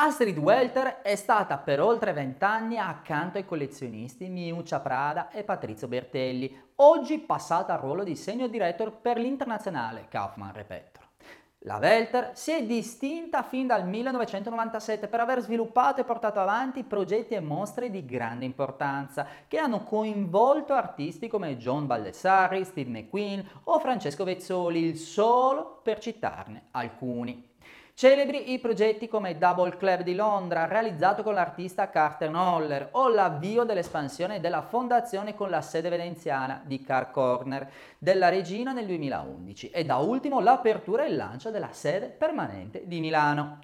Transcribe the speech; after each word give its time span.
Astrid 0.00 0.38
Welter 0.38 1.00
è 1.02 1.16
stata 1.16 1.58
per 1.58 1.80
oltre 1.80 2.12
vent'anni 2.12 2.78
accanto 2.78 3.36
ai 3.36 3.44
collezionisti 3.44 4.28
Miuccia 4.28 4.78
Prada 4.78 5.28
e 5.28 5.42
Patrizio 5.42 5.88
Bertelli, 5.88 6.56
oggi 6.76 7.18
passata 7.18 7.72
al 7.72 7.80
ruolo 7.80 8.04
di 8.04 8.14
senior 8.14 8.48
director 8.48 8.92
per 8.92 9.18
l'internazionale 9.18 10.06
Kaufmann 10.08 10.52
Repetto. 10.52 11.00
La 11.62 11.78
Welter 11.78 12.30
si 12.34 12.52
è 12.52 12.64
distinta 12.64 13.42
fin 13.42 13.66
dal 13.66 13.88
1997 13.88 15.08
per 15.08 15.18
aver 15.18 15.40
sviluppato 15.40 16.00
e 16.00 16.04
portato 16.04 16.38
avanti 16.38 16.84
progetti 16.84 17.34
e 17.34 17.40
mostre 17.40 17.90
di 17.90 18.04
grande 18.04 18.44
importanza 18.44 19.26
che 19.48 19.58
hanno 19.58 19.82
coinvolto 19.82 20.74
artisti 20.74 21.26
come 21.26 21.56
John 21.56 21.88
Baldessari, 21.88 22.64
Steve 22.64 22.90
McQueen 22.90 23.44
o 23.64 23.80
Francesco 23.80 24.22
Vezzoli, 24.22 24.94
solo 24.94 25.80
per 25.82 25.98
citarne 25.98 26.68
alcuni. 26.70 27.48
Celebri 27.98 28.52
i 28.52 28.60
progetti 28.60 29.08
come 29.08 29.38
Double 29.38 29.76
Club 29.76 30.02
di 30.02 30.14
Londra, 30.14 30.66
realizzato 30.66 31.24
con 31.24 31.34
l'artista 31.34 31.90
Carter 31.90 32.30
Noller, 32.30 32.90
o 32.92 33.08
l'avvio 33.08 33.64
dell'espansione 33.64 34.38
della 34.38 34.62
fondazione 34.62 35.34
con 35.34 35.50
la 35.50 35.60
sede 35.62 35.88
veneziana 35.88 36.62
di 36.64 36.80
Car 36.80 37.10
Corner 37.10 37.68
della 37.98 38.28
Regina 38.28 38.70
nel 38.70 38.86
2011 38.86 39.70
e 39.70 39.84
da 39.84 39.96
ultimo 39.96 40.38
l'apertura 40.38 41.04
e 41.04 41.08
il 41.08 41.16
lancio 41.16 41.50
della 41.50 41.72
sede 41.72 42.06
permanente 42.06 42.82
di 42.86 43.00
Milano. 43.00 43.58